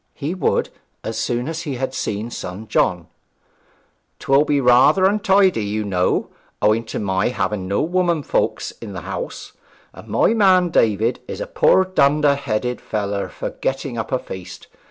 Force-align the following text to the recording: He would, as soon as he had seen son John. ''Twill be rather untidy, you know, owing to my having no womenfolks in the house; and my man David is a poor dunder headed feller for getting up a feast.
He 0.15 0.33
would, 0.33 0.69
as 1.03 1.15
soon 1.19 1.47
as 1.47 1.61
he 1.61 1.75
had 1.75 1.93
seen 1.93 2.31
son 2.31 2.67
John. 2.67 3.05
''Twill 4.19 4.47
be 4.47 4.59
rather 4.59 5.05
untidy, 5.05 5.63
you 5.65 5.85
know, 5.85 6.29
owing 6.59 6.85
to 6.85 6.97
my 6.97 7.27
having 7.27 7.67
no 7.67 7.83
womenfolks 7.83 8.71
in 8.81 8.93
the 8.93 9.01
house; 9.01 9.51
and 9.93 10.07
my 10.07 10.33
man 10.33 10.69
David 10.71 11.19
is 11.27 11.39
a 11.39 11.45
poor 11.45 11.85
dunder 11.85 12.33
headed 12.33 12.81
feller 12.81 13.29
for 13.29 13.51
getting 13.51 13.95
up 13.95 14.11
a 14.11 14.17
feast. 14.17 14.65